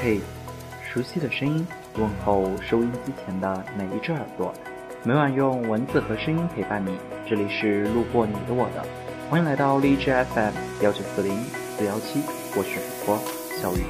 [0.00, 0.20] 嘿，
[0.80, 4.54] 熟悉的声音，问候收音机前的每一只耳朵。
[5.02, 6.96] 每晚用文字和声音陪伴你，
[7.28, 8.86] 这里是路过你的我的，
[9.28, 11.36] 欢迎来到荔枝 FM 幺九四零
[11.76, 12.20] 四幺七，
[12.56, 13.18] 我是主播
[13.60, 13.82] 小雨。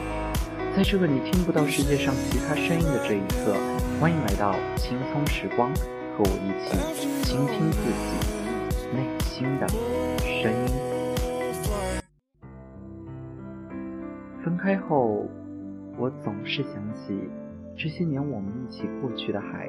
[0.75, 3.54] 在这个你听不到世界上其他声音的这一刻，
[4.00, 5.70] 欢迎来到轻松时光，
[6.16, 6.75] 和我一起
[7.22, 9.68] 倾听自己内心的
[10.25, 10.72] 声音。
[14.43, 15.29] 分开后，
[15.98, 17.20] 我总是想起
[17.76, 19.68] 这些年我们一起过去的海。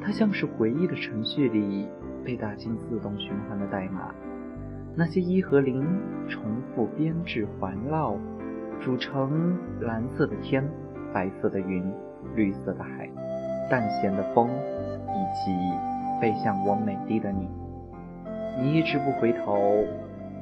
[0.00, 1.86] 它像是回忆的程序里
[2.24, 4.14] 被打进自动循环的代码，
[4.94, 5.84] 那些一和零
[6.28, 6.42] 重
[6.74, 8.16] 复编制环绕，
[8.80, 10.66] 组成蓝色的天、
[11.12, 11.84] 白色的云、
[12.34, 13.10] 绿色的海、
[13.70, 17.48] 淡咸的风，以及背向我美丽的你。
[18.60, 19.84] 你一直不回头，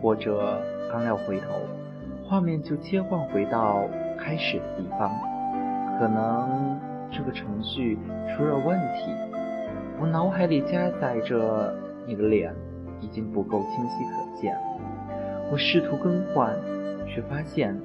[0.01, 1.47] 或者刚要回头，
[2.25, 3.85] 画面就切换回到
[4.19, 5.11] 开始的地方。
[5.99, 6.79] 可能
[7.11, 7.99] 这个程序
[8.37, 9.13] 出了问题。
[10.01, 11.73] 我脑海里加载着
[12.07, 12.53] 你的脸，
[13.01, 14.57] 已经不够清晰可见。
[15.53, 16.53] 我试图更换，
[17.07, 17.77] 却发现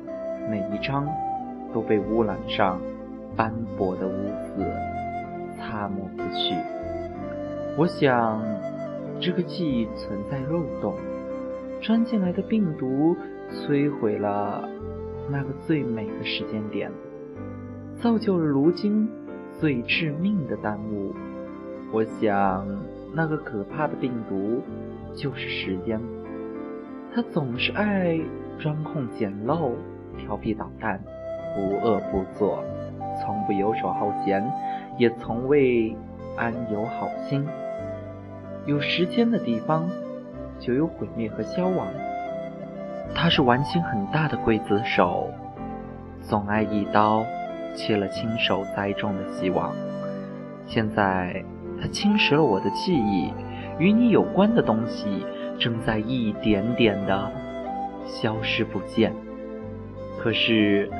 [0.49, 1.07] 每一张
[1.71, 2.81] 都被污染上
[3.35, 4.11] 斑驳的污
[4.43, 4.65] 渍，
[5.55, 6.55] 擦抹不去。
[7.77, 8.41] 我想，
[9.19, 10.95] 这个记忆存在漏洞，
[11.79, 13.15] 钻进来的病毒
[13.51, 14.67] 摧毁了
[15.31, 16.91] 那个最美的时间点，
[18.01, 19.07] 造就了如今
[19.59, 21.13] 最致命的耽误。
[21.91, 22.65] 我想，
[23.13, 24.61] 那个可怕的病毒
[25.13, 25.99] 就是时间。
[27.13, 28.19] 它总是爱
[28.59, 29.71] 钻空捡漏、
[30.17, 31.01] 调皮捣蛋、
[31.55, 32.63] 不恶不作，
[33.21, 34.43] 从不游手好闲，
[34.97, 35.95] 也从未
[36.37, 37.45] 安有好心。
[38.65, 39.89] 有时间的地方，
[40.59, 41.87] 就有毁灭和消亡。
[43.13, 45.29] 他是玩心很大的刽子手，
[46.21, 47.25] 总爱一刀
[47.75, 49.71] 切了亲手栽种的希望。
[50.65, 51.43] 现在。
[51.81, 53.31] 它侵蚀了我的记忆，
[53.77, 55.25] 与你有关的东西
[55.57, 57.31] 正在一点点的
[58.05, 59.13] 消失不见。
[60.17, 60.91] 可是，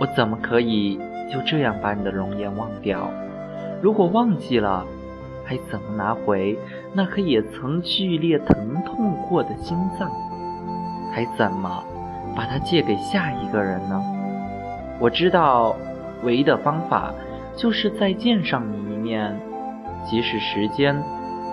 [0.00, 0.98] 我怎么可以
[1.30, 3.10] 就这样把你的容颜忘掉？
[3.82, 4.86] 如果忘记了，
[5.44, 6.58] 还怎么拿回
[6.94, 10.10] 那颗也曾剧烈疼痛过的心脏？
[11.12, 11.84] 还怎么
[12.34, 14.02] 把它借给下一个人呢？
[14.98, 15.76] 我知道，
[16.24, 17.12] 唯一的方法
[17.54, 19.38] 就是再见上你一面。
[20.04, 21.00] 即使时间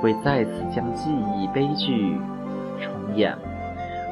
[0.01, 2.17] 会再次将记忆悲剧
[2.79, 3.37] 重演，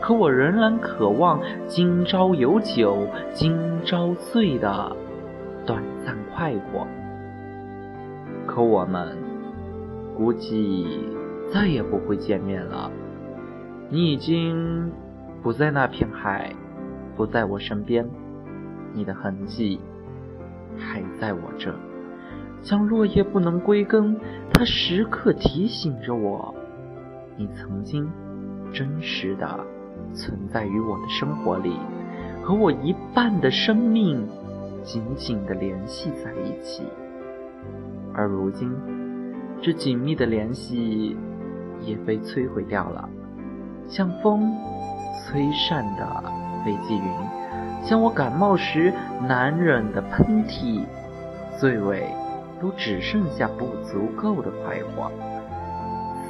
[0.02, 4.96] 可我仍然渴望今朝有酒今朝醉的
[5.66, 6.85] 短暂快活。
[8.46, 9.18] 可我们
[10.16, 10.85] 估计
[11.52, 12.91] 再也不会见面了。
[13.90, 14.91] 你已经
[15.47, 16.53] 不在那片海，
[17.16, 18.06] 不在我身边，
[18.91, 19.80] 你的痕迹
[20.78, 21.74] 还在我这。
[22.62, 24.19] 像落叶不能归根，
[24.53, 26.53] 它时刻提醒着我，
[27.38, 28.12] 你曾经
[28.74, 29.66] 真实的
[30.13, 31.78] 存在于我的生活里，
[32.44, 34.28] 和我一半的生命
[34.84, 36.84] 紧紧的联系在一起。
[38.14, 38.69] 而如今，
[39.62, 41.16] 这紧密的联系
[41.79, 43.08] 也被摧毁掉了，
[43.88, 44.53] 像风
[45.37, 46.23] 吹散的
[46.65, 50.83] 飞机云，像我感冒时难忍的喷嚏，
[51.59, 52.07] 最尾。
[52.59, 55.11] 都只剩下不足够的快活，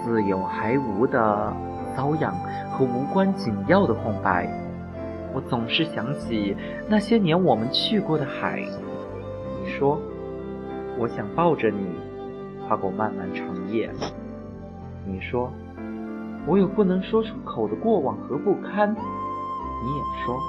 [0.03, 1.53] 似有还无的
[1.95, 2.35] 瘙痒
[2.69, 4.45] 和无关紧要的空白。
[5.34, 6.53] 我总是想起
[6.89, 8.62] 那些年我们去过的海。
[9.63, 9.97] 你说，
[11.00, 11.95] 我想抱着你
[12.68, 13.89] 跨过漫漫长夜。
[15.06, 15.50] 你说，
[16.47, 18.91] 我有不能说出口的过往和不堪。
[18.94, 20.40] 你也说，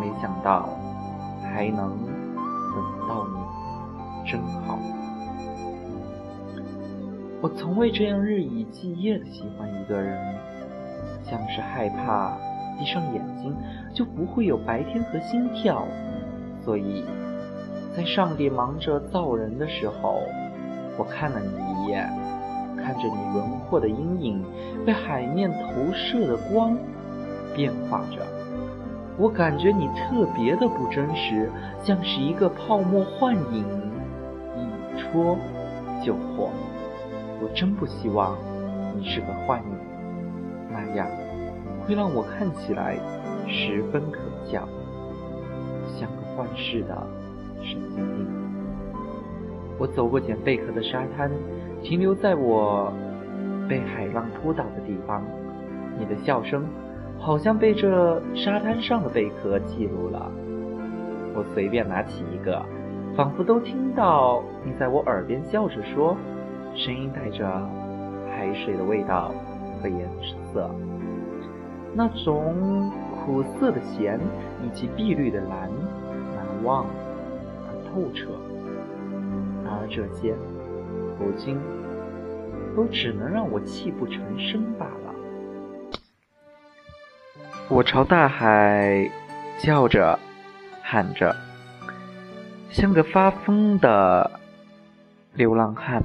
[0.00, 0.68] 没想到
[1.42, 3.38] 还能等到你。
[4.30, 4.78] 真好，
[7.40, 10.18] 我从未这样日以继夜的喜欢一个人，
[11.22, 12.36] 像是害怕
[12.78, 13.56] 闭上眼睛
[13.94, 15.82] 就不会有白天和心跳，
[16.62, 17.06] 所以
[17.96, 20.20] 在上帝忙着造人的时候，
[20.98, 22.06] 我看了你一眼，
[22.88, 24.42] 看着你轮廓的阴影
[24.86, 26.74] 被海面投射的光
[27.54, 28.26] 变化着，
[29.18, 31.50] 我感觉你特别的不真实，
[31.82, 33.62] 像是一个泡沫幻影。
[34.56, 35.36] 一戳
[36.02, 36.48] 就破，
[37.42, 38.34] 我真不希望
[38.96, 39.78] 你是个幻影，
[40.72, 41.06] 那样
[41.86, 42.96] 会让我看起来
[43.46, 44.20] 十分可
[44.50, 44.66] 笑，
[46.00, 47.06] 像个幻视的
[47.60, 48.37] 神经病。
[49.78, 51.30] 我走过捡贝壳的沙滩，
[51.82, 52.92] 停留在我
[53.68, 55.22] 被海浪扑倒的地方，
[55.98, 56.66] 你的笑声
[57.18, 60.30] 好像被这沙滩上的贝壳记录了。
[61.34, 62.60] 我随便拿起一个，
[63.16, 66.16] 仿佛都听到你在我耳边笑着说，
[66.74, 67.46] 声音带着
[68.30, 69.32] 海水的味道
[69.80, 70.08] 和颜
[70.52, 70.68] 色，
[71.94, 74.18] 那种苦涩的咸
[74.64, 75.70] 以及碧绿的蓝，
[76.34, 76.84] 难忘
[77.68, 78.30] 而透彻。
[79.68, 80.34] 而这些，
[81.18, 81.58] 如今
[82.74, 85.14] 都只能让我泣不成声罢了。
[87.68, 89.10] 我朝大海
[89.58, 90.18] 叫着、
[90.82, 91.36] 喊着，
[92.70, 94.30] 像个发疯的
[95.34, 96.02] 流浪汉。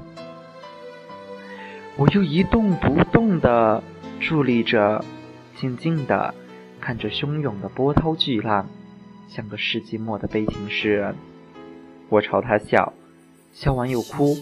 [1.96, 3.82] 我又一动不动地
[4.20, 5.04] 伫立着，
[5.54, 6.34] 静静地
[6.80, 8.66] 看着汹涌的波涛巨浪，
[9.28, 11.14] 像个世纪末的悲情诗人。
[12.08, 12.92] 我朝他笑，
[13.54, 14.36] 笑完又哭，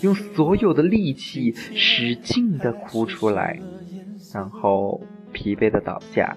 [0.00, 3.60] 用所有的力气使劲地哭出来，
[4.34, 6.36] 然后疲惫地倒下。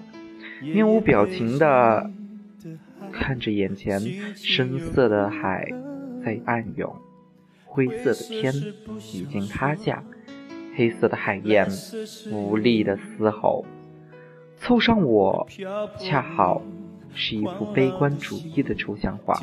[0.60, 2.10] 面无表情的
[3.10, 3.98] 看着眼前
[4.36, 5.66] 深色的海
[6.22, 6.94] 在暗涌，
[7.64, 8.52] 灰色的天
[9.14, 10.04] 已经塌下，
[10.76, 11.66] 黑色的海燕
[12.30, 13.64] 无力的嘶吼。
[14.58, 15.48] 凑上我，
[15.98, 16.60] 恰好
[17.14, 19.38] 是一幅悲观主义的抽象画。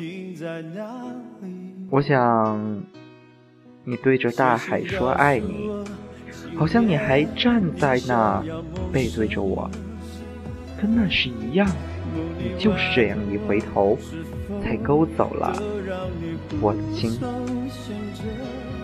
[1.90, 2.82] 我想，
[3.84, 5.70] 你对着大海说爱你，
[6.56, 8.44] 好像你还站在那，
[8.92, 9.70] 背对着我。
[10.80, 11.66] 跟那时一样，
[12.38, 13.98] 你就是这样一回头，
[14.62, 15.60] 才勾走了
[16.60, 17.18] 我的心。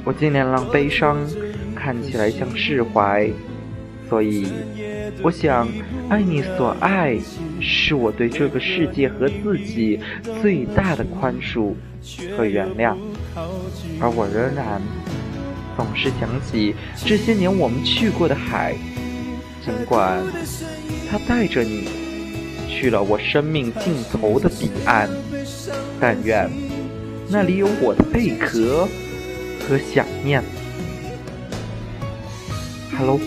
[0.05, 1.17] 我尽量让悲伤
[1.75, 3.31] 看起来像释怀，
[4.09, 4.47] 所以
[5.23, 5.67] 我想，
[6.09, 7.17] 爱你所爱，
[7.61, 9.99] 是我对这个世界和自己
[10.43, 11.73] 最大的宽恕
[12.37, 12.95] 和原谅。
[14.01, 14.81] 而我仍然
[15.77, 16.75] 总是想起
[17.05, 18.75] 这些年我们去过的海。
[19.65, 20.23] 尽管
[21.11, 21.89] 它带着你
[22.69, 25.09] 去了我生命尽头的彼岸，
[25.99, 26.51] 但愿
[27.31, 28.87] 那里有我的贝壳
[29.67, 30.45] 和想念。
[32.99, 33.19] Hello，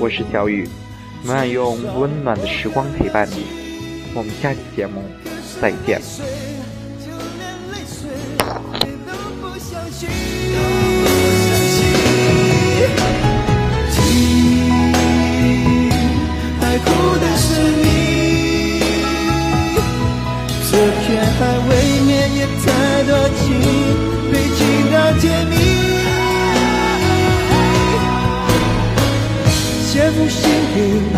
[0.00, 0.68] 我是小雨，
[1.24, 3.46] 永远用温暖的时光陪伴你。
[4.14, 5.02] 我们下期节目
[5.60, 6.51] 再见。
[30.28, 30.40] 出
[30.74, 30.76] 给
[31.12, 31.16] 我，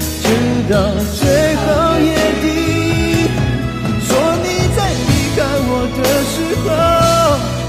[0.00, 0.24] 直
[0.70, 0.74] 到
[1.18, 1.20] 最
[1.56, 1.66] 后
[2.00, 2.10] 也
[2.42, 2.44] 滴。
[4.06, 4.10] 说
[4.42, 5.38] 你在离开
[5.68, 6.00] 我的
[6.32, 6.66] 时候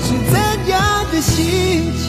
[0.03, 0.33] 是怎
[0.69, 0.73] 样
[1.11, 1.33] 的心
[1.97, 2.03] 情？